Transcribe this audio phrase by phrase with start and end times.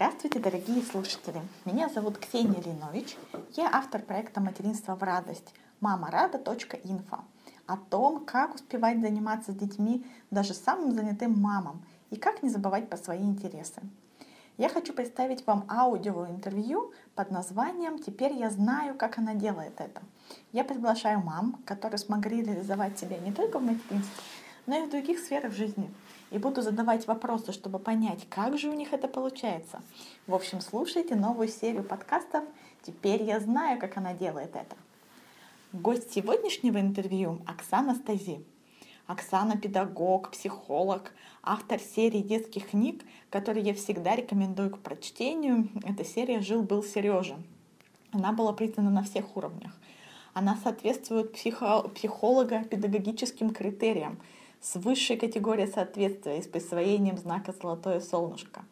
[0.00, 1.42] Здравствуйте, дорогие слушатели!
[1.66, 3.18] Меня зовут Ксения Линович.
[3.54, 7.18] Я автор проекта «Материнство в радость» мамарада.инфо
[7.66, 12.88] о том, как успевать заниматься с детьми даже самым занятым мамам и как не забывать
[12.88, 13.82] про свои интересы.
[14.56, 20.00] Я хочу представить вам аудиоинтервью под названием «Теперь я знаю, как она делает это».
[20.52, 24.22] Я приглашаю мам, которые смогли реализовать себя не только в материнстве,
[24.64, 25.92] но и в других сферах жизни–
[26.30, 29.82] и буду задавать вопросы, чтобы понять, как же у них это получается.
[30.26, 32.44] В общем, слушайте новую серию подкастов
[32.82, 34.76] «Теперь я знаю, как она делает это».
[35.72, 38.44] Гость сегодняшнего интервью– Оксана Стази.
[39.06, 41.12] Оксана– педагог, психолог,
[41.42, 45.68] автор серии детских книг, которые я всегда рекомендую к прочтению.
[45.84, 47.36] Эта серия «Жил-был Сережа».
[48.12, 49.72] Она была признана на всех уровнях.
[50.32, 54.18] Она соответствует психо- психолого-педагогическим критериям–
[54.60, 58.64] с высшей категорией соответствия и с присвоением знака «Золотое солнышко».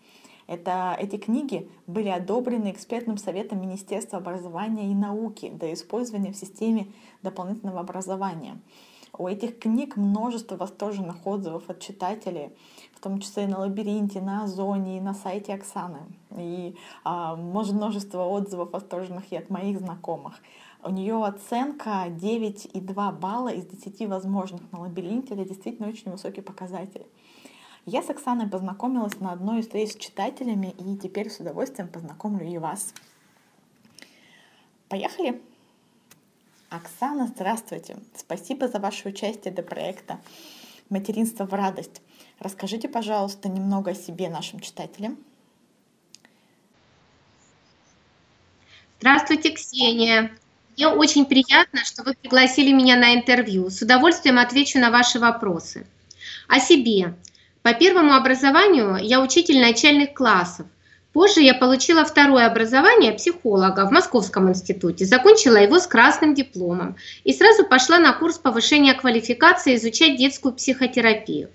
[0.46, 6.88] Это, эти книги были одобрены экспертным советом Министерства образования и науки для использования в системе
[7.22, 8.58] дополнительного образования.
[9.16, 12.50] У этих книг множество восторженных отзывов от читателей,
[12.94, 16.00] в том числе и на лабиринте, на Озоне и на сайте Оксаны.
[16.36, 20.40] И а, множество отзывов восторженных и от моих знакомых.
[20.82, 25.34] У нее оценка 9,2 балла из 10 возможных на лабиринте.
[25.34, 27.04] Это действительно очень высокий показатель.
[27.84, 32.46] Я с Оксаной познакомилась на одной из встреч с читателями и теперь с удовольствием познакомлю
[32.46, 32.94] и вас.
[34.88, 35.42] Поехали!
[36.70, 37.96] Оксана, здравствуйте!
[38.14, 40.20] Спасибо за ваше участие до проекта
[40.90, 42.02] «Материнство в радость».
[42.38, 45.18] Расскажите, пожалуйста, немного о себе нашим читателям.
[49.00, 50.30] Здравствуйте, Ксения.
[50.78, 53.68] Мне очень приятно, что вы пригласили меня на интервью.
[53.68, 55.84] С удовольствием отвечу на ваши вопросы.
[56.46, 57.16] О себе.
[57.62, 60.68] По первому образованию я учитель начальных классов.
[61.12, 67.32] Позже я получила второе образование психолога в Московском институте, закончила его с красным дипломом и
[67.32, 71.48] сразу пошла на курс повышения квалификации изучать детскую психотерапию.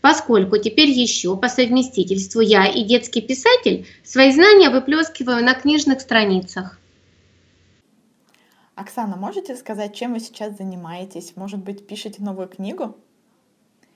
[0.00, 6.80] Поскольку теперь еще по совместительству я и детский писатель, свои знания выплескиваю на книжных страницах.
[8.76, 11.34] Оксана, можете сказать, чем вы сейчас занимаетесь?
[11.36, 12.96] Может быть, пишете новую книгу?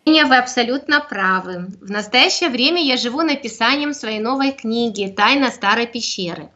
[0.06, 1.66] Вы абсолютно правы.
[1.80, 6.50] В настоящее время я живу написанием своей новой книги «Тайна старой пещеры».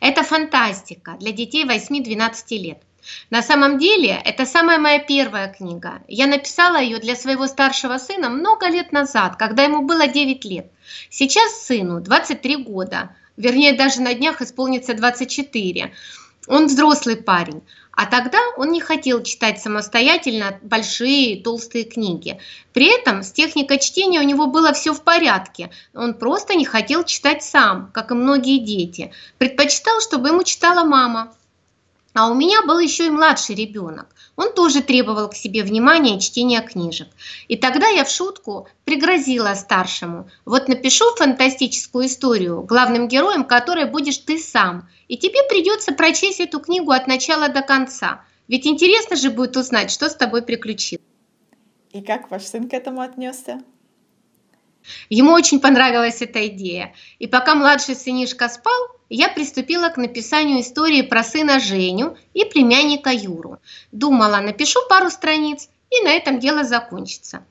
[0.00, 2.82] Это фантастика для детей 8-12 лет.
[3.30, 6.02] На самом деле, это самая моя первая книга.
[6.08, 10.70] Я написала ее для своего старшего сына много лет назад, когда ему было 9 лет.
[11.08, 15.92] Сейчас сыну 23 года, вернее, даже на днях исполнится 24.
[16.48, 17.62] Он взрослый парень.
[17.92, 22.38] А тогда он не хотел читать самостоятельно большие толстые книги.
[22.72, 25.70] При этом с техникой чтения у него было все в порядке.
[25.94, 29.12] Он просто не хотел читать сам, как и многие дети.
[29.38, 31.34] Предпочитал, чтобы ему читала мама.
[32.18, 34.08] А у меня был еще и младший ребенок.
[34.34, 37.06] Он тоже требовал к себе внимания и чтения книжек.
[37.46, 40.28] И тогда я в шутку пригрозила старшему.
[40.44, 44.88] Вот напишу фантастическую историю, главным героем которой будешь ты сам.
[45.06, 48.24] И тебе придется прочесть эту книгу от начала до конца.
[48.48, 51.04] Ведь интересно же будет узнать, что с тобой приключилось.
[51.92, 53.62] И как ваш сын к этому отнесся?
[55.08, 56.96] Ему очень понравилась эта идея.
[57.20, 63.10] И пока младший сынишка спал, я приступила к написанию истории про сына Женю и племянника
[63.10, 63.58] Юру.
[63.92, 67.44] Думала, напишу пару страниц, и на этом дело закончится.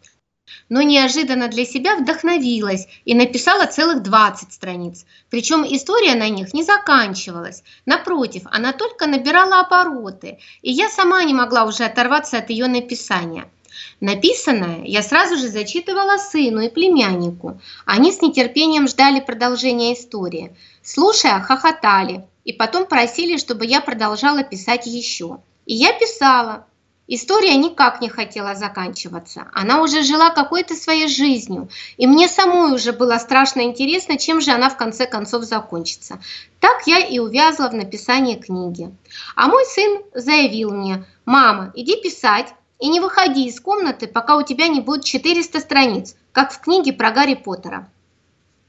[0.70, 5.06] Но неожиданно для себя вдохновилась и написала целых 20 страниц.
[5.30, 7.64] Причем история на них не заканчивалась.
[7.86, 13.50] Напротив, она только набирала обороты, и я сама не могла уже оторваться от ее написания.
[14.00, 17.60] Написанное я сразу же зачитывала сыну и племяннику.
[17.86, 20.56] Они с нетерпением ждали продолжения истории.
[20.84, 25.40] Слушая, хохотали и потом просили, чтобы я продолжала писать еще.
[25.66, 26.66] И я писала.
[27.10, 29.48] История никак не хотела заканчиваться.
[29.54, 34.52] Она уже жила какой-то своей жизнью, и мне самой уже было страшно интересно, чем же
[34.52, 36.20] она в конце концов закончится.
[36.60, 38.94] Так я и увязла в написании книги.
[39.36, 44.44] А мой сын заявил мне, «Мама, иди писать, и не выходи из комнаты, пока у
[44.44, 47.90] тебя не будет 400 страниц, как в книге про Гарри Поттера.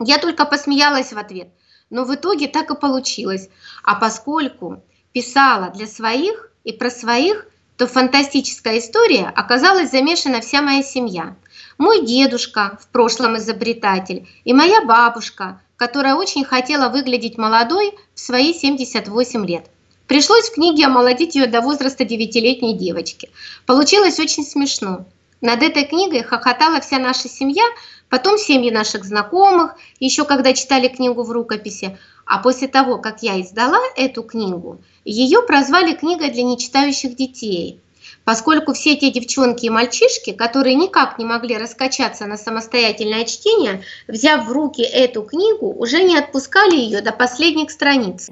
[0.00, 1.48] Я только посмеялась в ответ,
[1.90, 3.48] но в итоге так и получилось.
[3.82, 4.82] А поскольку
[5.12, 7.46] писала для своих и про своих,
[7.76, 11.36] то фантастическая история оказалась замешана вся моя семья.
[11.78, 18.52] Мой дедушка, в прошлом изобретатель, и моя бабушка, которая очень хотела выглядеть молодой в свои
[18.52, 19.70] 78 лет.
[20.08, 23.28] Пришлось в книге омолодить ее до возраста девятилетней девочки.
[23.66, 25.04] Получилось очень смешно.
[25.42, 27.62] Над этой книгой хохотала вся наша семья,
[28.08, 31.98] потом семьи наших знакомых, еще когда читали книгу в рукописи.
[32.24, 37.78] А после того, как я издала эту книгу, ее прозвали книгой для нечитающих детей,
[38.24, 44.46] поскольку все те девчонки и мальчишки, которые никак не могли раскачаться на самостоятельное чтение, взяв
[44.46, 48.30] в руки эту книгу, уже не отпускали ее до последних страниц.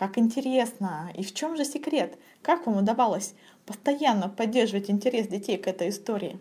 [0.00, 1.12] Как интересно!
[1.14, 2.14] И в чем же секрет?
[2.40, 3.34] Как вам удавалось
[3.66, 6.38] постоянно поддерживать интерес детей к этой истории?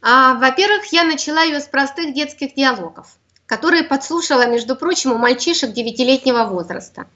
[0.00, 5.74] А, во-первых, я начала ее с простых детских диалогов, которые подслушала, между прочим, у мальчишек
[5.74, 7.06] девятилетнего возраста.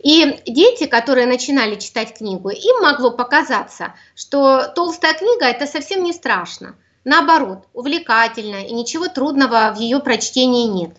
[0.00, 6.12] И дети, которые начинали читать книгу, им могло показаться, что толстая книга– это совсем не
[6.12, 6.74] страшно.
[7.04, 10.96] Наоборот, увлекательно и ничего трудного в ее прочтении нет.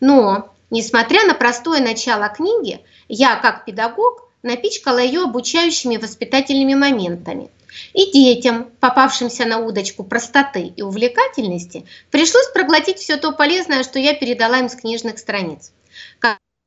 [0.00, 7.50] Но, несмотря на простое начало книги, я, как педагог, напичкала ее обучающими воспитательными моментами.
[7.92, 14.14] И детям, попавшимся на удочку простоты и увлекательности, пришлось проглотить все то полезное, что я
[14.14, 15.72] передала им с книжных страниц.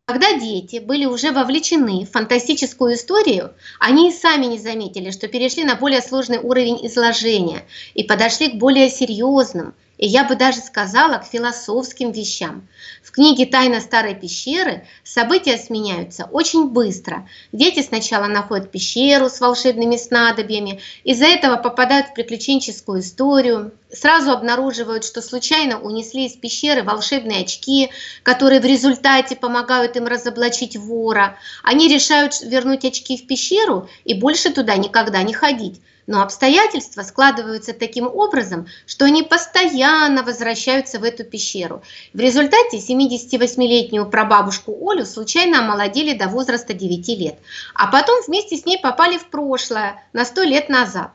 [0.05, 5.63] Когда дети были уже вовлечены в фантастическую историю, они и сами не заметили, что перешли
[5.63, 11.17] на более сложный уровень изложения и подошли к более серьезным, и я бы даже сказала
[11.17, 12.67] к философским вещам.
[13.03, 17.27] В книге «Тайна старой пещеры» события сменяются очень быстро.
[17.51, 25.05] Дети сначала находят пещеру с волшебными снадобьями, из-за этого попадают в приключенческую историю, сразу обнаруживают,
[25.05, 27.91] что случайно унесли из пещеры волшебные очки,
[28.23, 31.37] которые в результате помогают им разоблачить вора.
[31.63, 35.79] Они решают вернуть очки в пещеру и больше туда никогда не ходить.
[36.05, 41.81] Но обстоятельства складываются таким образом, что они постоянно возвращаются в эту пещеру.
[42.13, 47.39] В результате 78-летнюю прабабушку Олю случайно омолодили до возраста 9 лет,
[47.73, 51.11] а потом вместе с ней попали в прошлое на 100 лет назад.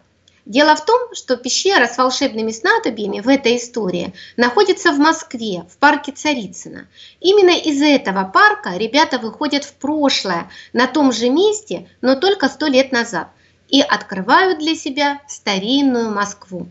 [0.48, 5.76] Дело в том, что пещера с волшебными снадобьями в этой истории находится в Москве, в
[5.76, 6.88] парке Царицына.
[7.20, 12.66] Именно из этого парка ребята выходят в прошлое, на том же месте, но только сто
[12.66, 13.28] лет назад
[13.68, 16.68] и открывают для себя старинную Москву.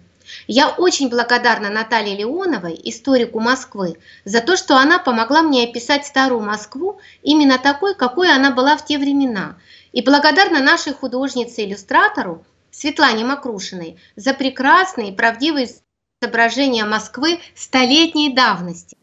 [0.48, 6.42] Я очень благодарна Наталье Леоновой, историку Москвы, за то, что она помогла мне описать старую
[6.42, 9.56] Москву именно такой, какой она была в те времена.
[9.94, 15.70] И благодарна нашей художнице-иллюстратору Светлане Макрушиной за прекрасные и правдивые
[16.22, 18.98] изображения Москвы столетней давности.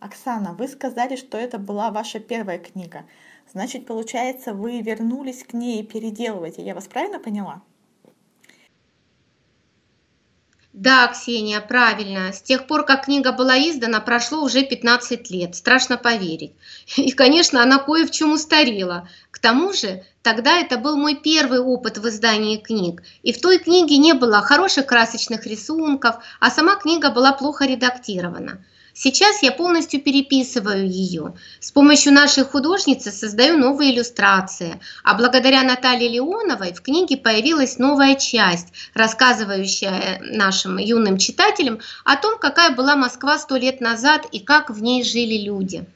[0.00, 3.04] Оксана, вы сказали, что это была ваша первая книга.
[3.52, 6.62] Значит, получается, вы вернулись к ней и переделываете.
[6.62, 7.60] Я вас правильно поняла?
[10.72, 12.32] Да, Ксения, правильно.
[12.32, 15.54] С тех пор, как книга была издана, прошло уже 15 лет.
[15.54, 16.54] Страшно поверить.
[16.96, 19.06] И, конечно, она кое в чем устарела.
[19.30, 23.02] К тому же, тогда это был мой первый опыт в издании книг.
[23.22, 28.64] И в той книге не было хороших красочных рисунков, а сама книга была плохо редактирована.
[28.94, 31.34] Сейчас я полностью переписываю ее.
[31.60, 34.80] С помощью нашей художницы создаю новые иллюстрации.
[35.02, 42.38] А благодаря Наталье Леоновой в книге появилась новая часть, рассказывающая нашим юным читателям о том,
[42.38, 45.86] какая была Москва сто лет назад и как в ней жили люди.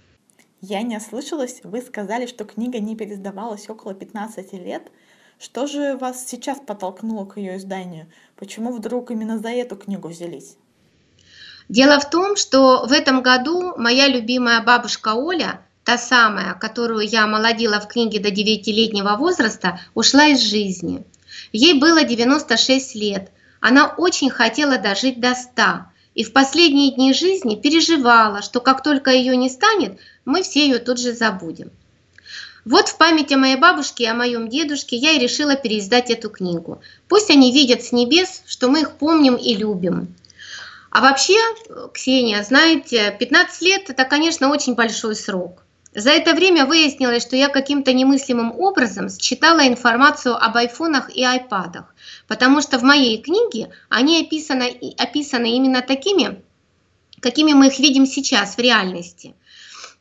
[0.62, 4.90] Я не ослышалась, вы сказали, что книга не пересдавалась около 15 лет.
[5.38, 8.10] Что же вас сейчас подтолкнуло к ее изданию?
[8.36, 10.56] Почему вдруг именно за эту книгу взялись?
[11.68, 17.26] Дело в том, что в этом году моя любимая бабушка Оля, та самая, которую я
[17.26, 21.04] молодила в книге до 9-летнего возраста, ушла из жизни.
[21.52, 23.30] Ей было 96 лет.
[23.60, 25.62] Она очень хотела дожить до 100
[26.14, 30.78] и в последние дни жизни переживала, что как только ее не станет, мы все ее
[30.78, 31.70] тут же забудем.
[32.64, 36.30] Вот в память о моей бабушке и о моем дедушке я и решила переиздать эту
[36.30, 36.80] книгу.
[37.06, 40.14] Пусть они видят с небес, что мы их помним и любим.
[40.96, 41.36] А вообще,
[41.92, 45.62] Ксения, знаете, 15 лет– это, конечно, очень большой срок.
[45.94, 51.94] За это время выяснилось, что я каким-то немыслимым образом считала информацию об айфонах и айпадах,
[52.28, 56.42] потому что в моей книге они описаны, описаны именно такими,
[57.20, 59.34] какими мы их видим сейчас в реальности.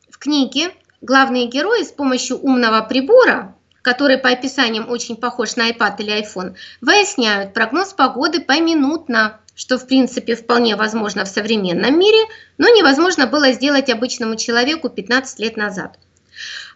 [0.10, 0.72] В книге
[1.02, 6.56] главные герои с помощью умного прибора, который по описаниям очень похож на iPad или iPhone,
[6.80, 12.26] выясняют прогноз погоды поминутно, что в принципе вполне возможно в современном мире,
[12.58, 15.98] но невозможно было сделать обычному человеку 15 лет назад.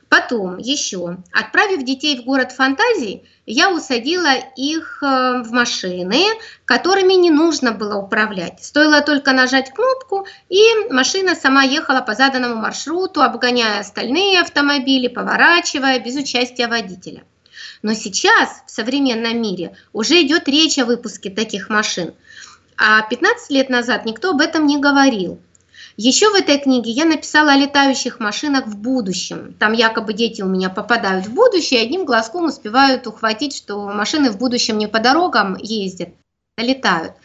[0.09, 6.25] Потом еще, отправив детей в город фантазий, я усадила их э, в машины,
[6.65, 8.63] которыми не нужно было управлять.
[8.63, 10.59] Стоило только нажать кнопку, и
[10.89, 17.24] машина сама ехала по заданному маршруту, обгоняя остальные автомобили, поворачивая без участия водителя.
[17.83, 22.15] Но сейчас в современном мире уже идет речь о выпуске таких машин.
[22.81, 25.38] А 15 лет назад никто об этом не говорил.
[25.98, 29.53] Еще в этой книге я написала о летающих машинах в будущем.
[29.59, 34.31] Там якобы дети у меня попадают в будущее и одним глазком успевают ухватить, что машины
[34.31, 36.09] в будущем не по дорогам ездят,
[36.55, 37.15] а летают.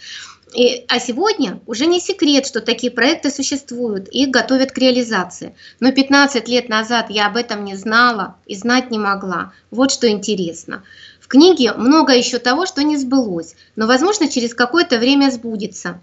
[0.55, 5.55] И, а сегодня уже не секрет, что такие проекты существуют и готовят к реализации.
[5.79, 9.53] Но 15 лет назад я об этом не знала и знать не могла.
[9.71, 10.83] Вот что интересно.
[11.25, 15.99] В книге много еще того, что не сбылось, но, возможно, через какое-то время сбудется.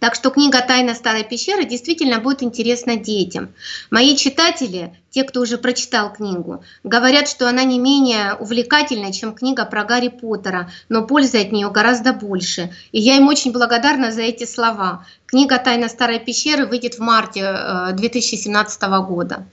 [0.00, 3.54] Так что книга «Тайна старой пещеры» действительно будет интересна детям.
[3.92, 9.64] Мои читатели, те, кто уже прочитал книгу, говорят, что она не менее увлекательна, чем книга
[9.64, 12.72] про Гарри Поттера, но пользы от нее гораздо больше.
[12.90, 15.06] И я им очень благодарна за эти слова.
[15.26, 17.56] Книга «Тайна старой пещеры» выйдет в марте
[17.92, 19.46] 2017 э, года.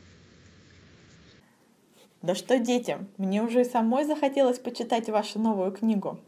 [2.22, 6.20] Да что детям, мне уже и самой захотелось почитать вашу новую книгу.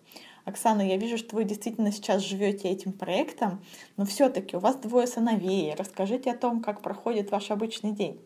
[0.46, 3.64] Оксана, я вижу, что вы действительно сейчас живете этим проектом,
[3.96, 5.74] но все-таки у вас двое сыновей.
[5.78, 8.20] Расскажите о том, как проходит ваш обычный день.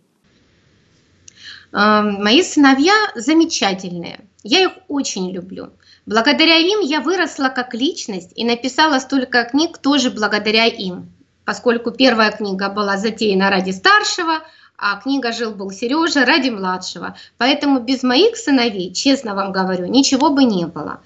[1.71, 4.21] Мои сыновья замечательные.
[4.43, 5.71] Я их очень люблю.
[6.05, 11.11] Благодаря им я выросла как личность и написала столько книг тоже благодаря им.
[11.43, 14.39] Поскольку первая книга была затеяна ради старшего,
[14.77, 17.17] а книга «Жил-был Сережа» ради младшего.
[17.39, 21.01] Поэтому без моих сыновей, честно вам говорю, ничего бы не было.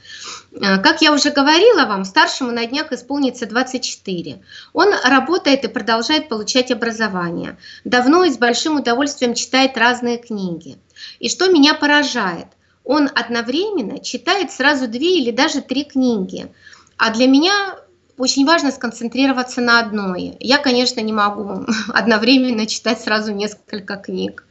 [0.51, 4.41] Э, как я уже говорила вам, старшему на днях исполнится 24.
[4.73, 7.57] Он работает и продолжает получать образование.
[7.85, 10.77] Давно и с большим удовольствием читает разные книги.
[11.19, 12.47] И что меня поражает,
[12.83, 16.51] он одновременно читает сразу две или даже три книги.
[16.97, 17.77] А для меня
[18.21, 20.37] очень важно сконцентрироваться на одной.
[20.39, 24.45] Я, конечно, не могу одновременно читать сразу несколько книг.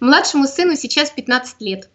[0.00, 1.88] Младшему сыну сейчас 15 лет.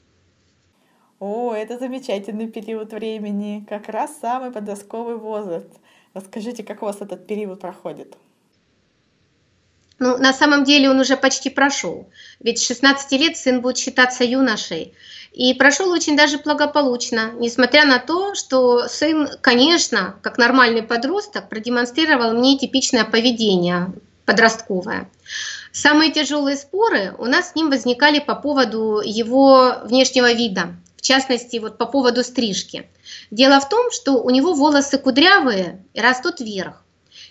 [1.20, 5.70] О, это замечательный период времени, как раз самый подростковый возраст.
[6.14, 8.16] Расскажите, как у вас этот период проходит?
[10.00, 12.10] Ну, на самом деле он уже почти прошел.
[12.40, 14.94] Ведь с 16 лет сын будет считаться юношей.
[15.38, 22.34] И прошел очень даже благополучно, несмотря на то, что сын, конечно, как нормальный подросток, продемонстрировал
[22.34, 23.94] мне типичное поведение
[24.26, 25.08] подростковое.
[25.72, 31.58] Самые тяжелые споры у нас с ним возникали по поводу его внешнего вида, в частности,
[31.58, 32.90] вот по поводу стрижки.
[33.30, 36.84] Дело в том, что у него волосы кудрявые и растут вверх.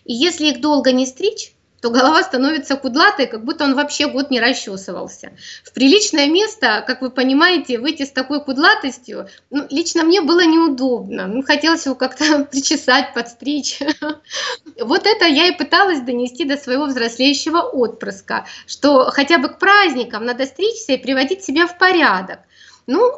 [0.05, 1.56] И если их долго не стричь,
[1.87, 5.31] то голова становится кудлатой, как будто он вообще год не расчесывался.
[5.63, 11.29] В приличное место, как вы понимаете, выйти с такой кудлатостью, ну, лично мне было неудобно.
[11.29, 13.79] Ну, хотелось его как-то причесать, подстричь.
[14.81, 20.25] Вот это я и пыталась донести до своего взрослеющего отпрыска, что хотя бы к праздникам
[20.25, 22.41] надо стричься и приводить себя в порядок.
[22.89, 23.13] Ну,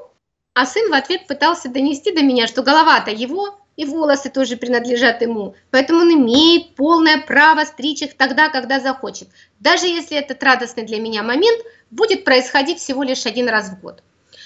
[0.55, 5.23] а сын в ответ пытался донести до меня, что голова-то его, и волосы тоже принадлежат
[5.23, 9.29] ему, поэтому он имеет полное право стричь их тогда, когда захочет,
[9.61, 11.61] даже если этот радостный для меня момент
[11.93, 14.03] будет происходить всего лишь один раз в год.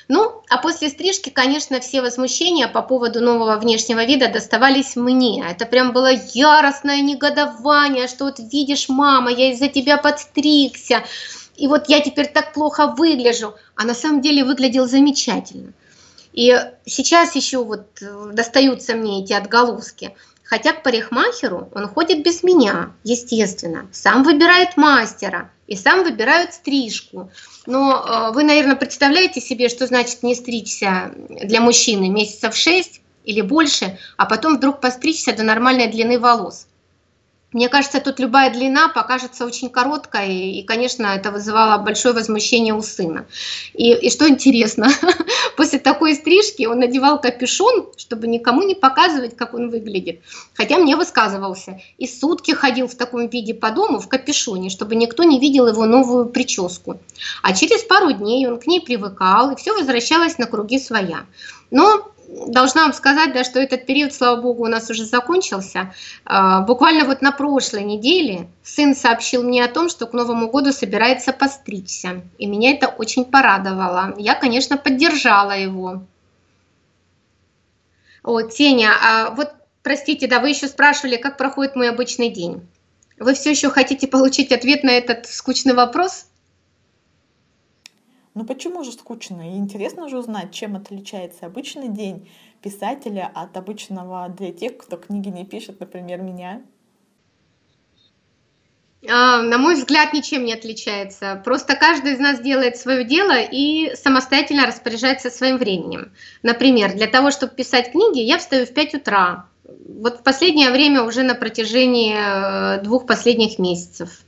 [0.09, 5.43] Ну, а после стрижки, конечно, все возмущения по поводу нового внешнего вида доставались мне.
[5.49, 11.05] Это прям было яростное негодование, что вот видишь, мама, я из-за тебя подстригся,
[11.57, 13.55] и вот я теперь так плохо выгляжу.
[13.77, 15.73] А на самом деле выглядел замечательно.
[16.33, 16.55] И
[16.87, 20.15] сейчас еще вот э, достаются мне эти отголоски.
[20.45, 23.89] Хотя к парикмахеру он ходит без меня, естественно.
[23.93, 27.31] Сам выбирает мастера и сам выбирает стрижку.
[27.67, 33.41] Но э, вы, наверное, представляете себе, что значит не стричься для мужчины месяцев 6 или
[33.41, 36.67] больше, а потом вдруг постричься до нормальной длины волос.
[37.53, 42.81] Мне кажется, тут любая длина покажется очень короткой, и, конечно, это вызывало большое возмущение у
[42.81, 43.27] сына.
[43.75, 44.91] И, и что интересно,
[45.57, 50.21] после такой стрижки он надевал капюшон, чтобы никому не показывать, как он выглядит.
[50.55, 51.81] Хотя мне высказывался.
[51.99, 55.87] И сутки ходил в таком виде по дому в капюшоне, чтобы никто не видел его
[55.87, 57.01] новую прическу.
[57.43, 61.27] А через пару дней он к ней привыкал, и все возвращалось на круги своя.
[61.71, 65.93] Но должна вам сказать, да, что этот период, слава богу, у нас уже закончился.
[66.25, 70.73] А, буквально вот на прошлой неделе сын сообщил мне о том, что к Новому году
[70.73, 72.23] собирается постричься.
[72.39, 74.15] И меня это очень порадовало.
[74.17, 76.03] Я, конечно, поддержала его.
[78.23, 79.51] О, Теня, а вот,
[79.83, 82.67] простите, да, вы еще спрашивали, как проходит мой обычный день.
[83.19, 86.27] Вы все еще хотите получить ответ на этот скучный вопрос?
[88.35, 89.55] Ну почему же скучно?
[89.55, 92.31] И интересно же узнать, чем отличается обычный день
[92.63, 96.63] писателя от обычного для тех, кто книги не пишет, например, меня.
[99.09, 101.43] А, на мой взгляд, ничем не отличается.
[101.45, 106.13] Просто каждый из нас делает свое дело и самостоятельно распоряжается своим временем.
[106.43, 109.47] Например, для того, чтобы писать книги, я встаю в 5 утра.
[109.65, 114.23] Вот в последнее время уже на протяжении э, двух последних месяцев.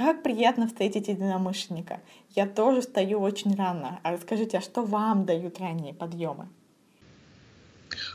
[0.00, 2.00] Как приятно встретить единомышленника.
[2.30, 4.00] Я тоже встаю очень рано.
[4.02, 6.48] А расскажите, а что вам дают ранние подъемы?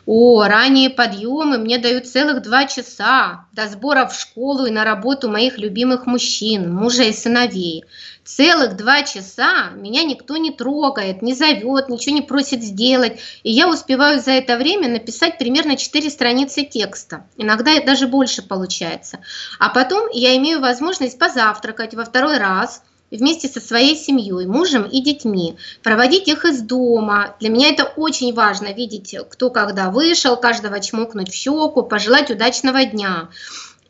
[0.06, 5.30] О, ранние подъемы мне дают целых два часа до сбора в школу и на работу
[5.30, 7.86] моих любимых мужчин, мужа и сыновей.
[8.24, 13.20] Целых два часа меня никто не трогает, не зовет, ничего не просит сделать.
[13.44, 17.28] И я успеваю за это время написать примерно 4 страницы текста.
[17.38, 19.20] Иногда даже больше получается.
[19.60, 22.82] А потом я имею возможность позавтракать во второй раз–
[23.16, 27.36] вместе со своей семьей, мужем и детьми, проводить их из дома.
[27.40, 32.86] Для меня это очень важно, видеть, кто когда вышел, каждого чмокнуть в щеку, пожелать удачного
[32.86, 33.30] дня.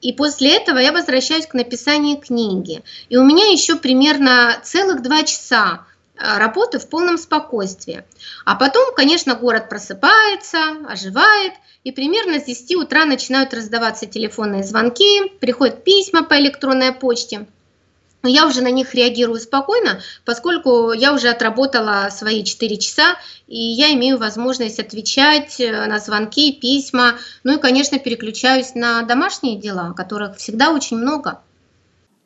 [0.01, 2.83] И после этого я возвращаюсь к написанию книги.
[3.09, 8.03] И у меня еще примерно целых два часа э, работы в полном спокойствии.
[8.45, 11.53] А потом, конечно, город просыпается, оживает,
[11.83, 17.47] и примерно с 10 утра начинают раздаваться телефонные звонки, приходят письма по электронной почте–
[18.25, 23.55] но я уже на них реагирую спокойно, поскольку я уже отработала свои 4 часа, и
[23.55, 29.93] я имею возможность отвечать э, на звонки, письма, ну и, конечно, переключаюсь на домашние дела,
[29.93, 31.43] которых всегда очень много.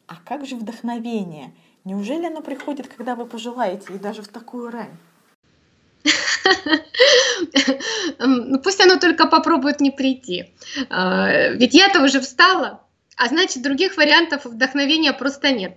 [0.08, 1.53] А как же вдохновение?
[1.84, 4.98] Неужели оно приходит, когда вы пожелаете, и даже в такую рань?
[8.20, 10.53] Ну пусть оно только попробует не прийти.
[10.89, 12.84] А, ведь я-то уже встала,
[13.18, 15.75] а значит других вариантов вдохновения просто нет.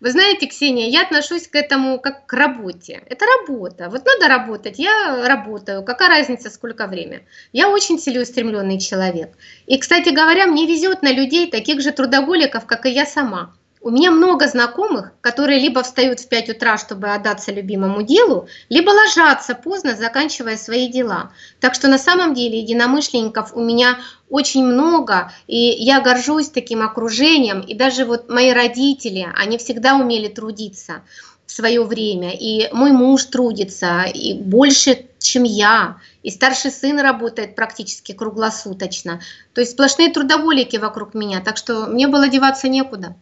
[0.00, 3.02] Вы знаете, Ксения, я отношусь к этому как к работе.
[3.06, 3.90] Это работа.
[3.90, 5.82] Вот надо работать, я работаю.
[5.82, 7.22] Какая разница, сколько время?
[7.52, 9.36] Я очень целеустремленный человек.
[9.66, 13.54] И, кстати говоря, мне везет на людей, таких же трудоголиков, как и я сама.
[13.82, 18.90] У меня много знакомых, которые либо встают в 5 утра, чтобы отдаться любимому делу, либо
[18.90, 21.32] ложатся поздно, заканчивая свои дела.
[21.60, 27.62] Так что на самом деле единомышленников у меня очень много, и я горжусь таким окружением.
[27.62, 31.00] И даже вот мои родители, они всегда умели трудиться
[31.46, 32.32] в свое время.
[32.34, 35.96] И мой муж трудится, и больше, чем я.
[36.22, 39.22] И старший сын работает практически круглосуточно.
[39.54, 43.16] То есть сплошные трудоволики вокруг меня, так что мне было деваться некуда.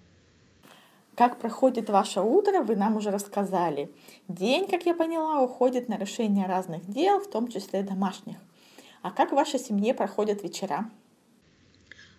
[1.18, 3.90] Как проходит ваше утро, вы нам уже рассказали.
[4.28, 8.36] День, как я поняла, уходит на решение разных дел, в том числе домашних.
[9.02, 10.88] А как в вашей семье проходят вечера?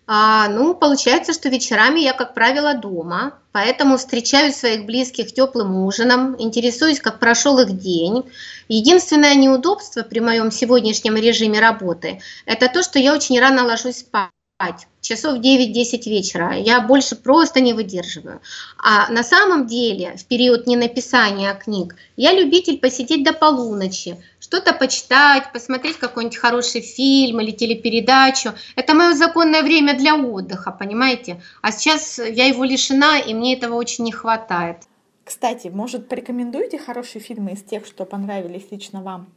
[0.06, 6.36] А, ну, получается, что вечерами я, как правило, дома, поэтому встречаю своих близких теплым ужином,
[6.38, 8.30] интересуюсь, как прошел их день.
[8.68, 14.32] Единственное неудобство при моем сегодняшнем режиме работы– это то, что я очень рано ложусь спать
[14.60, 16.54] спать часов 9-10 вечера.
[16.54, 18.41] Я больше просто не выдерживаю.
[18.78, 25.54] А на самом деле, в период ненаписания книг, я любитель посидеть до полуночи, что-то почитать,
[25.54, 28.52] посмотреть какой-нибудь хороший фильм или телепередачу.
[28.76, 31.41] Это мое законное время для отдыха, понимаете?
[31.62, 34.78] А сейчас я его лишена, и мне этого очень не хватает.
[35.24, 39.30] Кстати, может, порекомендуете хорошие фильмы из тех, что понравились лично вам?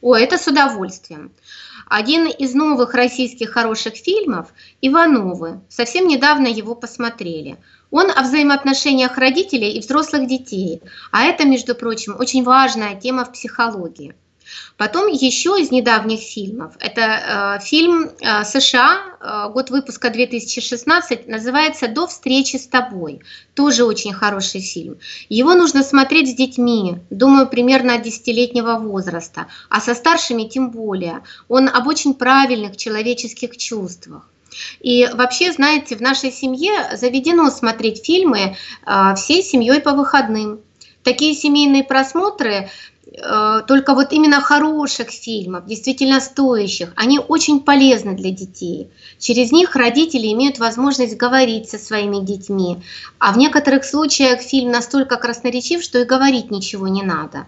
[0.00, 1.32] О, это с удовольствием.
[1.86, 5.60] Один из новых российских хороших фильмов «Ивановы».
[5.68, 7.56] Совсем недавно его посмотрели.
[7.90, 10.82] Он о взаимоотношениях родителей и взрослых детей.
[11.10, 14.14] А это, между прочим, очень важная тема в психологии.
[14.76, 21.88] Потом еще из недавних фильмов, это э, фильм э, США, э, год выпуска 2016, называется
[21.88, 23.20] «До встречи с тобой».
[23.54, 24.98] Тоже очень хороший фильм.
[25.28, 31.22] Его нужно смотреть с детьми, думаю, примерно от десятилетнего возраста, а со старшими тем более.
[31.48, 34.28] Он об очень правильных человеческих чувствах.
[34.80, 38.56] И вообще, знаете, в нашей семье заведено смотреть фильмы
[38.86, 40.60] э, всей семьей по выходным.
[41.02, 42.70] Такие семейные просмотры
[43.66, 48.90] только вот именно хороших фильмов, действительно стоящих, они очень полезны для детей.
[49.18, 52.78] Через них родители имеют возможность говорить со своими детьми.
[53.18, 57.46] А в некоторых случаях фильм настолько красноречив, что и говорить ничего не надо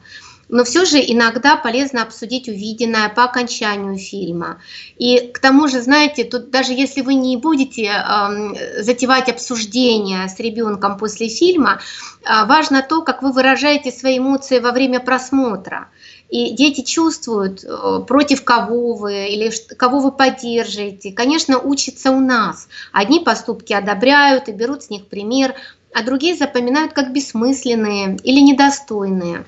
[0.50, 4.60] но все же иногда полезно обсудить увиденное по окончанию фильма.
[4.98, 10.38] И к тому же, знаете, тут даже если вы не будете э, затевать обсуждение с
[10.38, 11.80] ребенком после фильма,
[12.22, 15.88] э, важно то, как вы выражаете свои эмоции во время просмотра.
[16.28, 21.12] И дети чувствуют, э, против кого вы или кого вы поддерживаете.
[21.12, 22.68] Конечно, учатся у нас.
[22.92, 25.54] Одни поступки одобряют и берут с них пример,
[25.92, 29.44] а другие запоминают как бессмысленные или недостойные.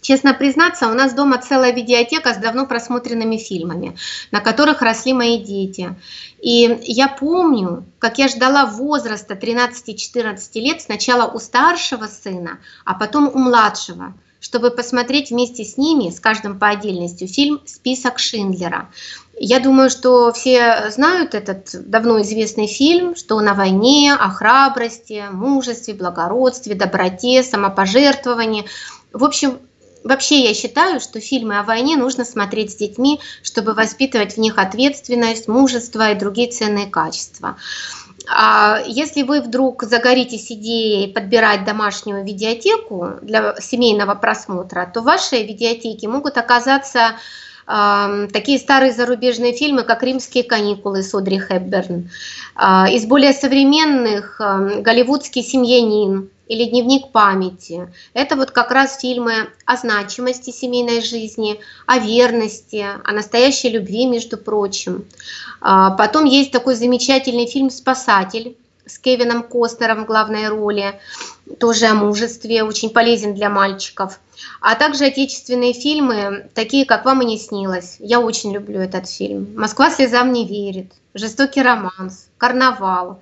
[0.00, 3.96] Честно признаться, у нас дома целая видеотека с давно просмотренными фильмами,
[4.30, 5.94] на которых росли мои дети.
[6.40, 13.28] И я помню, как я ждала возраста 13-14 лет сначала у старшего сына, а потом
[13.28, 18.88] у младшего, чтобы посмотреть вместе с ними, с каждым по отдельности, фильм «Список Шиндлера».
[19.38, 25.24] Я думаю, что все знают этот давно известный фильм, что он о войне, о храбрости,
[25.30, 28.66] мужестве, благородстве, доброте, самопожертвовании.
[29.12, 29.58] В общем,
[30.02, 34.58] Вообще я считаю, что фильмы о войне нужно смотреть с детьми, чтобы воспитывать в них
[34.58, 37.56] ответственность, мужество и другие ценные качества.
[38.28, 45.44] А если вы вдруг загоритесь идеей подбирать домашнюю видеотеку для семейного просмотра, то в вашей
[45.44, 47.16] видеотеке могут оказаться
[48.32, 52.10] такие старые зарубежные фильмы, как «Римские каникулы» с Одри Хепберн,
[52.56, 57.88] э, из более современных «Голливудский семьянин», или дневник памяти.
[58.12, 64.36] Это вот как раз фильмы о значимости семейной жизни, о верности, о настоящей любви, между
[64.36, 65.04] прочим.
[65.60, 71.00] А, потом есть такой замечательный фильм «Спасатель» с Кевином Костнером в главной роли,
[71.58, 74.20] тоже о мужестве, очень полезен для мальчиков.
[74.60, 77.96] А также отечественные фильмы, такие как «Вам и не снилось».
[77.98, 79.52] Я очень люблю этот фильм.
[79.56, 83.20] «Москва слезам не верит», «Жестокий романс», «Карнавал».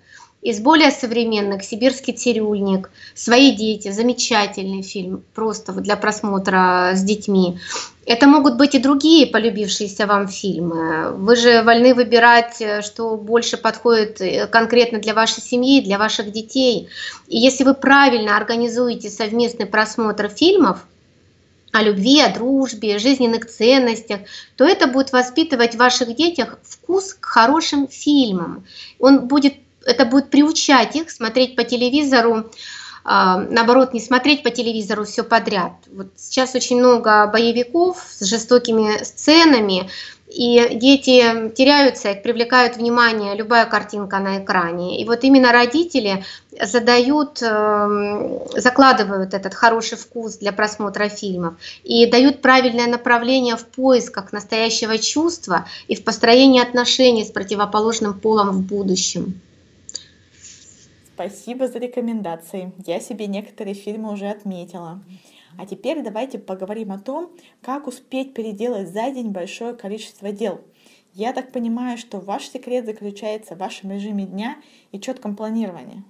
[0.48, 7.58] Из более современных «Сибирский цирюльник», «Свои дети», замечательный фильм, просто для просмотра с детьми.
[8.06, 11.10] Это могут быть и другие полюбившиеся вам фильмы.
[11.12, 16.88] Вы же вольны выбирать, что больше подходит э, конкретно для вашей семьи, для ваших детей.
[17.26, 20.78] И если вы правильно организуете совместный просмотр фильмов,
[21.72, 24.20] о любви, о дружбе, жизненных ценностях,
[24.56, 28.64] то это будет воспитывать в ваших детях вкус к хорошим фильмам.
[28.98, 32.50] Он будет это будет приучать их смотреть по телевизору,
[33.04, 35.72] а, наоборот, не смотреть по телевизору все подряд.
[35.90, 39.88] Вот сейчас очень много боевиков с жестокими сценами,
[40.28, 45.00] и дети теряются, их привлекают внимание любая картинка на экране.
[45.00, 46.22] И вот именно родители
[46.60, 54.32] задают, эм, закладывают этот хороший вкус для просмотра фильмов и дают правильное направление в поисках
[54.32, 59.40] настоящего чувства и в построении отношений с противоположным полом в будущем.
[61.18, 62.72] Спасибо за рекомендации.
[62.86, 65.02] Я себе некоторые фильмы уже отметила.
[65.58, 70.60] А теперь давайте поговорим о том, как успеть переделать за день большое количество дел.
[71.14, 74.58] Я так понимаю, что ваш секрет заключается в вашем режиме дня
[74.92, 76.04] и четком планировании.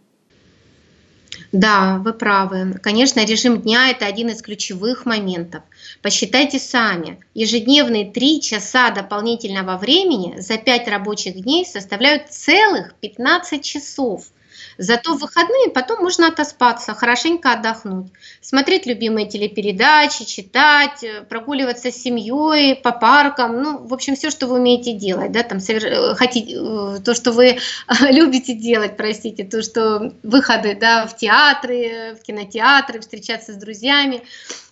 [1.52, 2.74] Да, вы правы.
[2.82, 5.62] Конечно, режим дня– это один из ключевых моментов.
[6.02, 7.18] Посчитайте сами.
[7.32, 14.26] Ежедневные 3 часа дополнительного времени за 5 рабочих дней составляют целых 15 часов–
[14.78, 21.96] Зато в выходные потом можно отоспаться, хорошенько отдохнуть, смотреть любимые телепередачи, читать, э, прогуливаться с
[21.96, 26.14] семьей по паркам, ну, в общем, все, что вы умеете делать, да, там, совер...
[26.14, 27.58] хотите, э, то, что вы
[28.10, 34.22] любите делать, простите, то, что выходы, да, в театры, в кинотеатры, встречаться с друзьями.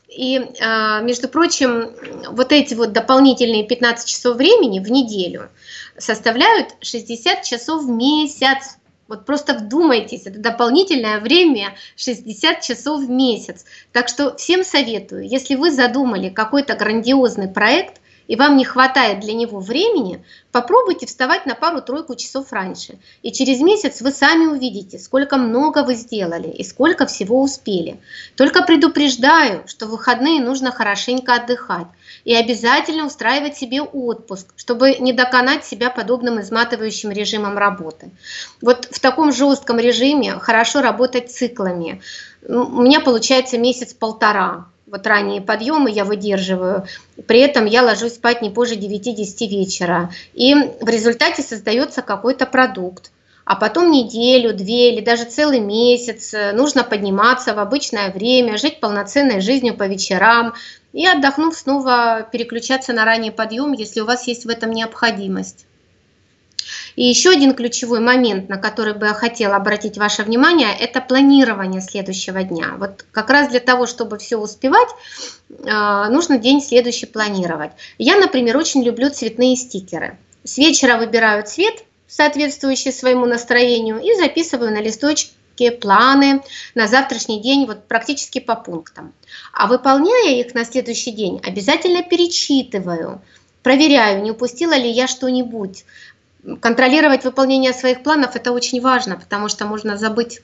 [0.08, 1.90] И, а, между прочим,
[2.30, 5.50] вот эти вот дополнительные 15 часов времени в неделю
[5.98, 8.78] составляют 60 часов в месяц.
[9.08, 13.64] Вот просто вдумайтесь, это дополнительное время 60 часов в месяц.
[13.92, 19.34] Так что всем советую, если вы задумали какой-то грандиозный проект, и вам не хватает для
[19.34, 22.98] него времени, попробуйте вставать на пару-тройку часов раньше.
[23.22, 28.00] И через месяц вы сами увидите, сколько много вы сделали и сколько всего успели.
[28.36, 31.86] Только предупреждаю, что в выходные нужно хорошенько отдыхать
[32.24, 38.10] и обязательно устраивать себе отпуск, чтобы не доконать себя подобным изматывающим режимом работы.
[38.60, 42.00] Вот в таком жестком режиме хорошо работать циклами.
[42.46, 46.86] У меня получается месяц-полтора вот ранние подъемы я выдерживаю,
[47.26, 50.10] при этом я ложусь спать не позже 9-10 вечера.
[50.34, 53.10] И в результате создается какой-то продукт.
[53.44, 59.40] А потом неделю, две или даже целый месяц нужно подниматься в обычное время, жить полноценной
[59.40, 60.54] жизнью по вечерам
[60.92, 65.66] и отдохнув снова переключаться на ранний подъем, если у вас есть в этом необходимость.
[66.96, 71.82] И еще один ключевой момент, на который бы я хотела обратить ваше внимание, это планирование
[71.82, 72.74] следующего дня.
[72.78, 74.88] Вот как раз для того, чтобы все успевать,
[75.66, 77.72] а, нужно день следующий планировать.
[77.98, 80.18] Я, например, очень люблю цветные стикеры.
[80.42, 86.42] С вечера выбираю цвет, соответствующий своему настроению, и записываю на листочке планы
[86.74, 89.12] на завтрашний день вот практически по пунктам.
[89.52, 93.20] А выполняя их на следующий день, обязательно перечитываю,
[93.62, 95.84] проверяю, не упустила ли я что-нибудь,
[96.60, 100.40] контролировать выполнение своих планов это очень важно, потому что можно забыть.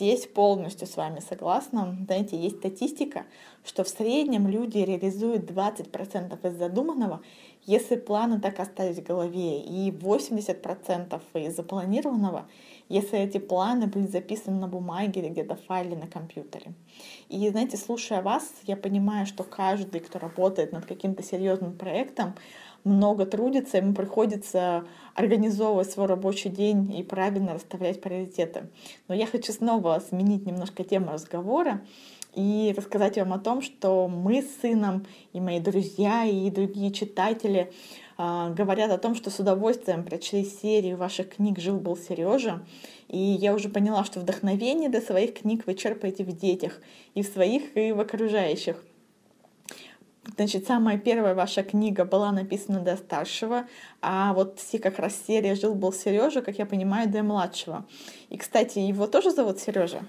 [0.00, 1.94] Здесь полностью с вами согласна.
[2.06, 3.26] Знаете, есть статистика,
[3.64, 7.20] что в среднем люди реализуют 20% из задуманного,
[7.66, 12.46] если планы так остались в голове, и 80% из запланированного,
[12.90, 16.74] если эти планы были записаны на бумаге или где-то в файле на компьютере.
[17.28, 22.34] И, знаете, слушая вас, я понимаю, что каждый, кто работает над каким-то серьезным проектом,
[22.82, 28.70] много трудится, ему приходится организовывать свой рабочий день и правильно расставлять приоритеты.
[29.06, 31.82] Но я хочу снова сменить немножко тему разговора
[32.34, 37.72] и рассказать вам о том, что мы с сыном и мои друзья и другие читатели
[38.50, 42.62] говорят о том, что с удовольствием прочли серию ваших книг «Жил-был Сережа»,
[43.08, 46.80] и я уже поняла, что вдохновение для своих книг вы черпаете в детях,
[47.14, 48.82] и в своих, и в окружающих.
[50.36, 53.66] Значит, самая первая ваша книга была написана для старшего,
[54.02, 57.86] а вот все как раз серия «Жил-был Сережа», как я понимаю, для младшего.
[58.28, 60.02] И, кстати, его тоже зовут Сережа?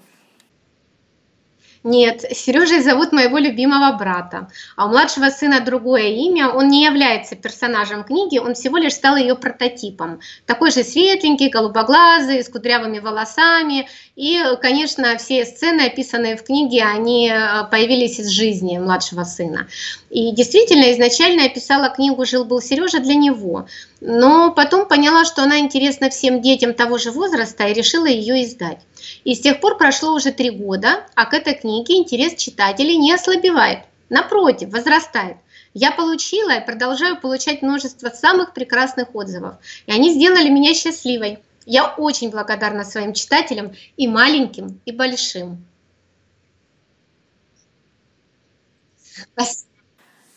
[1.84, 6.48] Нет, Сережей зовут моего любимого брата, а у младшего сына другое имя.
[6.48, 10.20] Он не является персонажем книги, он всего лишь стал ее прототипом.
[10.46, 13.88] Такой же светленький, голубоглазый, с кудрявыми волосами.
[14.14, 19.66] И, конечно, все сцены, описанные в книге, они э, появились из жизни младшего сына.
[20.08, 23.66] И действительно, изначально я писала книгу «Жил-был Сережа» для него.
[24.00, 28.78] Но потом поняла, что она интересна всем детям того же возраста и решила ее издать.
[29.24, 33.12] И с тех пор прошло уже три года, а к этой книге интерес читателей не
[33.12, 33.84] ослабевает.
[34.08, 35.38] Напротив, возрастает.
[35.74, 39.54] Я получила и продолжаю получать множество самых прекрасных отзывов.
[39.86, 41.38] И они сделали меня счастливой.
[41.64, 45.64] Я очень благодарна своим читателям и маленьким, и большим.
[49.32, 49.72] Спасибо.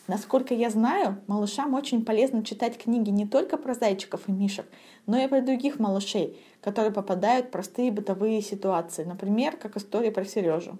[0.06, 4.66] Насколько я знаю, малышам очень полезно читать книги не только про зайчиков и мишек,
[5.06, 10.24] но и про других малышей, которые попадают в простые бытовые ситуации, например, как история про
[10.24, 10.78] Сережу.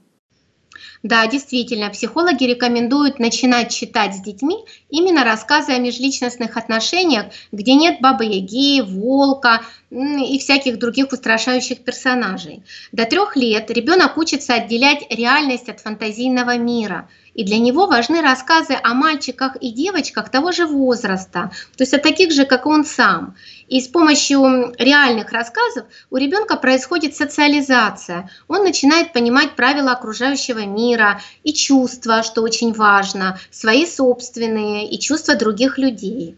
[1.02, 4.56] Да, действительно, психологи рекомендуют начинать читать с детьми
[4.90, 12.62] именно рассказы о межличностных отношениях, где нет бабы-яги, волка и всяких других устрашающих персонажей.
[12.92, 18.76] До трех лет ребенок учится отделять реальность от фантазийного мира– и для него важны рассказы
[18.82, 23.36] о мальчиках и девочках того же возраста, то есть о таких же, как он сам.
[23.68, 28.30] И с помощью реальных рассказов у ребенка происходит социализация.
[28.48, 35.34] Он начинает понимать правила окружающего мира и чувства, что очень важно, свои собственные и чувства
[35.34, 36.36] других людей.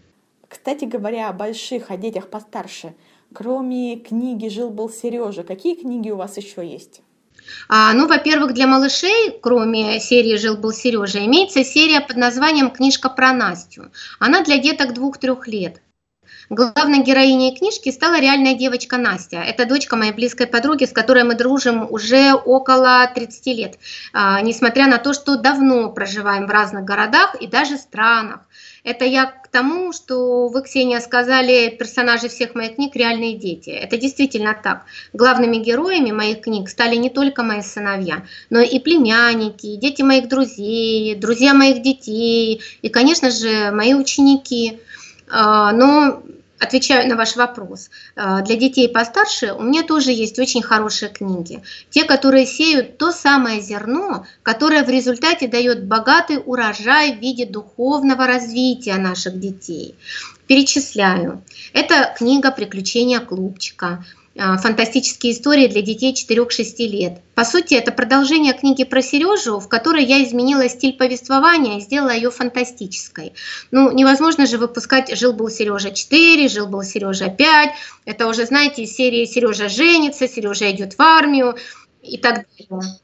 [0.49, 2.95] Кстати говоря, о больших, о детях постарше,
[3.33, 7.03] кроме книги «Жил-был Сережа», какие книги у вас еще есть?
[7.69, 13.33] А, ну, во-первых, для малышей, кроме серии «Жил-был Сережа», имеется серия под названием «Книжка про
[13.33, 13.91] Настю».
[14.19, 15.81] Она для деток двух-трех лет.
[16.51, 19.37] Главной героиней книжки стала реальная девочка Настя.
[19.37, 23.79] Это дочка моей близкой подруги, с которой мы дружим уже около 30 лет.
[24.15, 28.41] А, несмотря на то, что давно проживаем в разных городах и даже странах.
[28.83, 33.69] Это я к тому, что вы, Ксения, сказали, персонажи всех моих книг– реальные дети.
[33.69, 34.85] Это действительно так.
[35.13, 41.15] Главными героями моих книг стали не только мои сыновья, но и племянники, дети моих друзей,
[41.17, 44.81] друзья моих детей и, конечно же, мои ученики.
[45.31, 46.23] А, но
[46.59, 47.91] отвечаю на ваш вопрос.
[48.17, 51.63] Э, для детей постарше у меня тоже есть очень хорошие книги.
[51.91, 58.27] Те, которые сеют то самое зерно, которое в результате дает богатый урожай в виде духовного
[58.27, 59.95] развития наших детей.
[60.47, 61.43] Перечисляю.
[61.73, 64.05] Это книга «Приключения клубчика»,
[64.39, 67.21] фантастические истории для детей 4-6 лет.
[67.35, 72.11] По сути, это продолжение книги про Сережу, в которой я изменила стиль повествования и сделала
[72.11, 73.35] ее фантастической.
[73.71, 77.69] Ну, невозможно же выпускать «Жил-был Сережа 4», «Жил-был Сережа 5».
[78.05, 81.57] Это уже, знаете, из серии «Сережа женится», «Сережа идет в армию»
[82.03, 82.99] и так далее.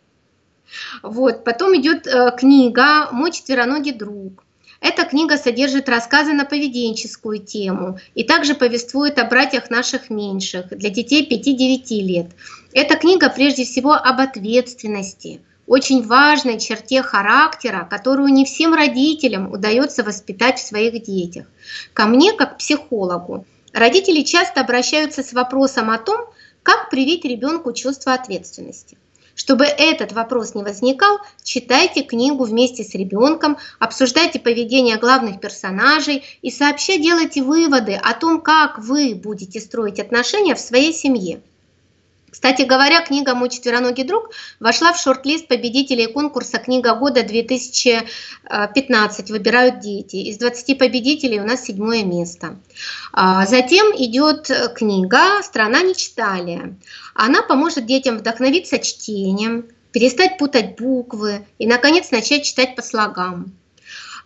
[1.03, 1.45] Вот.
[1.45, 4.45] Потом идет э, книга «Мой четвероногий друг».
[4.85, 10.91] Эта книга содержит рассказы на поведенческую тему и также повествует о братьях наших меньших для
[10.91, 12.27] детей 5-9 лет.
[12.75, 20.05] Эта книга прежде всего об ответственности, очень важной черте характера, которую не всем родителям удается
[20.05, 21.47] воспитать в своих детях.
[21.95, 26.27] Ко мне, как психологу, родители часто обращаются с вопросом о том,
[26.63, 28.99] как привить ребенку чувство ответственности.
[29.35, 36.51] Чтобы этот вопрос не возникал, читайте книгу вместе с ребенком, обсуждайте поведение главных персонажей и
[36.51, 41.43] сообща делайте выводы о том, как вы будете строить отношения в своей семье.
[42.35, 49.31] Кстати говоря, книга «Мой четвероногий друг» вошла в шорт-лист победителей конкурса «Книга года 2015.
[49.31, 50.17] Выбирают дети».
[50.17, 52.59] Из 20 победителей у нас седьмое место.
[53.13, 56.77] А, затем идет книга «Страна не читали».
[57.15, 63.53] Она поможет детям вдохновиться чтением, перестать путать буквы и, наконец, начать читать по слогам.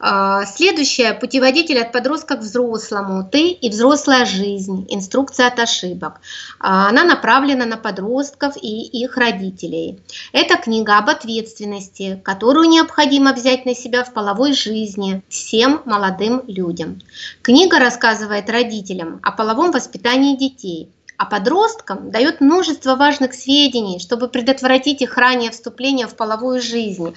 [0.01, 3.29] А, следующее– путеводитель от подростка к взрослому.
[3.31, 4.87] Ты и взрослая жизнь.
[4.89, 6.21] Инструкция от ошибок.
[6.61, 10.01] А, она направлена на подростков и их родителей.
[10.33, 17.01] Это книга об ответственности, которую необходимо взять на себя в половой жизни всем молодым людям.
[17.43, 25.03] Книга рассказывает родителям о половом воспитании детей– а подросткам дает множество важных сведений, чтобы предотвратить
[25.03, 27.13] их раннее вступление в половую жизнь,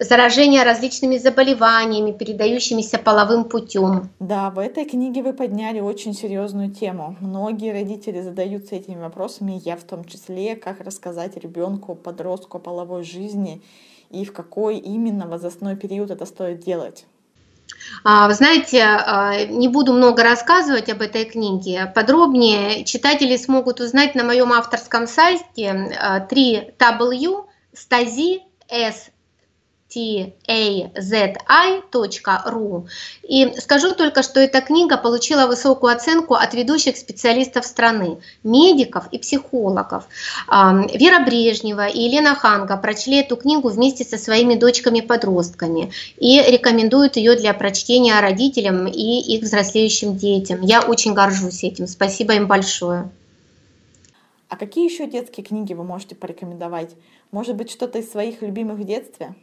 [0.00, 4.08] заражение различными заболеваниями, передающимися половым путем.
[4.18, 7.16] Да, в этой книге вы подняли очень серьезную тему.
[7.20, 13.04] Многие родители задаются этими вопросами, я в том числе, как рассказать ребенку, подростку о половой
[13.04, 13.62] жизни
[14.10, 17.04] и в какой именно возрастной период это стоит делать.
[18.02, 21.92] А, вы знаете, а, не буду много рассказывать об этой книге.
[21.94, 25.96] Подробнее читатели смогут узнать на моем авторском сайте
[26.30, 29.10] 3w stazi s
[29.90, 30.36] tazi.ru.
[33.22, 39.18] И скажу только, что эта книга получила высокую оценку от ведущих специалистов страны, медиков и
[39.18, 40.04] психологов.
[40.48, 47.36] Вера Брежнева и Елена Ханга прочли эту книгу вместе со своими дочками-подростками и рекомендуют ее
[47.36, 50.62] для прочтения родителям и их взрослеющим детям.
[50.62, 51.86] Я очень горжусь этим.
[51.86, 53.10] Спасибо им большое.
[54.48, 56.90] А какие еще детские книги вы можете порекомендовать?
[57.30, 59.34] Может быть, что-то из своих любимых в детстве?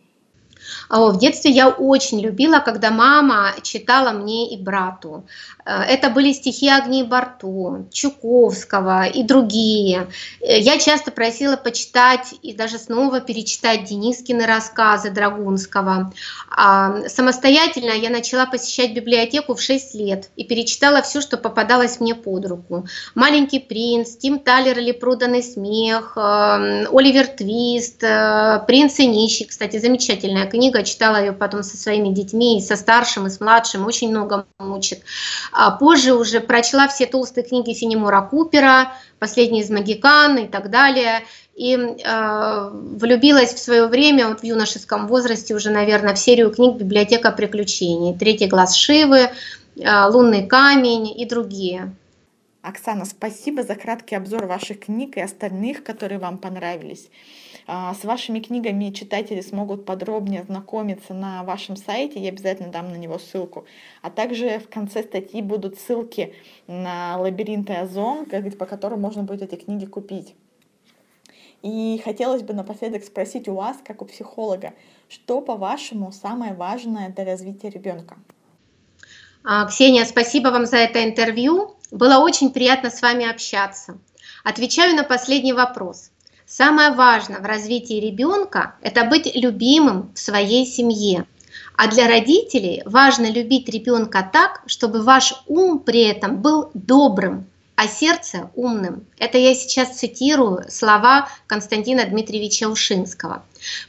[0.90, 5.26] А, в детстве я очень любила, когда мама читала мне и брату.
[5.68, 10.08] Э, это были стихи Агнии Барту, Чуковского и другие.
[10.42, 16.14] Э, я часто просила почитать и даже снова перечитать Денискины рассказы Драгунского.
[16.50, 22.16] А, самостоятельно я начала посещать библиотеку в 6 лет и перечитала все, что попадалось мне
[22.16, 22.88] под руку.
[23.16, 30.47] «Маленький принц», «Тим Талер или «Проданный смех», э, «Оливер Твист», «Принц и нищий», кстати, замечательная
[30.48, 34.46] книга, читала ее потом со своими детьми, и со старшим, и с младшим, очень много
[34.60, 35.02] мучит.
[35.52, 41.24] А позже уже прочла все толстые книги Фенимора Купера, «Последний из Магикан» и так далее,
[41.56, 46.76] и э, влюбилась в свое время, вот в юношеском возрасте уже, наверное, в серию книг
[46.78, 49.30] «Библиотека приключений», «Третий глаз Шивы»,
[49.76, 51.94] э, «Лунный камень» и другие.
[52.62, 57.08] Оксана, спасибо за краткий обзор ваших книг и остальных, которые вам понравились.
[57.70, 62.96] А, с вашими книгами читатели смогут подробнее знакомиться на вашем сайте, я обязательно дам на
[62.96, 63.66] него ссылку.
[64.02, 66.34] А также в конце статьи будут ссылки
[66.68, 70.34] на лабиринты Озон, по которым можно будет эти книги купить.
[71.62, 74.74] И хотелось бы напоследок спросить у вас, как у психолога,
[75.10, 78.16] что, по-вашему, самое важное для развития ребенка?
[79.44, 81.76] А, Ксения, спасибо вам за это интервью.
[81.92, 83.98] Было очень приятно с вами общаться.
[84.46, 86.12] Отвечаю на последний вопрос.
[86.48, 91.26] Самое важное в развитии ребенка– это быть любимым в своей семье.
[91.76, 97.90] А для родителей важно любить ребенка так, чтобы ваш ум при этом был добрым, а
[97.90, 99.06] сердце умным.
[99.20, 103.44] Это я сейчас цитирую слова Константина Дмитриевича Ушинского.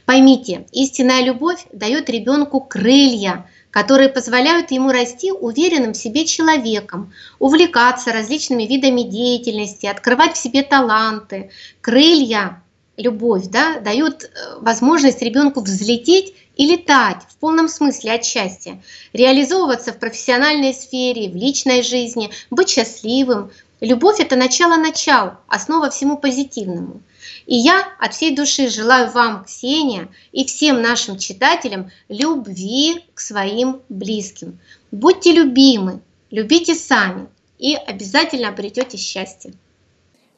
[0.05, 8.11] Поймите, истинная любовь дает ребенку крылья– которые позволяют ему расти уверенным в себе человеком, увлекаться
[8.11, 11.51] различными видами деятельности, открывать в себе таланты.
[11.81, 12.61] Крылья,
[12.97, 14.27] любовь, да, дают э,
[14.59, 18.81] возможность ребенку взлететь и летать в полном смысле от счастья,
[19.13, 23.51] реализовываться в профессиональной сфере, в личной жизни, быть счастливым.
[23.79, 27.01] Любовь– это начало начал, основа всему позитивному.
[27.45, 33.81] И я от всей души желаю вам, Ксения, и всем нашим читателям любви к своим
[33.89, 34.59] близким.
[34.91, 39.53] Будьте любимы, любите сами и обязательно обретете счастье.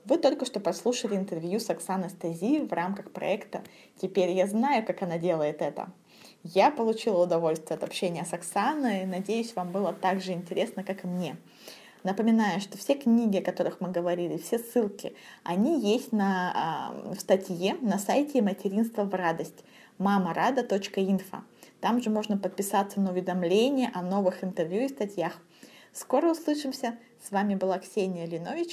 [0.05, 3.61] Вы только что послушали интервью с Оксаной Стези в рамках проекта
[4.01, 5.91] «Теперь я знаю, как она делает это».
[6.43, 11.07] Я получила удовольствие от общения с Оксаной, надеюсь, вам было так же интересно, как и
[11.07, 11.37] мне.
[12.03, 17.75] Напоминаю, что все книги, о которых мы говорили, все ссылки, они есть на, в статье
[17.81, 19.63] на сайте «Материнство в радость»
[19.97, 21.43] мамарада.инфо.
[21.79, 25.33] Там же можно подписаться на уведомления о новых интервью и статьях.
[25.93, 26.95] Скоро услышимся.
[27.21, 28.69] С вами была Ксения Линович.